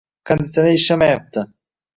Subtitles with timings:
[0.29, 1.47] Konditsioner ishlamayapti.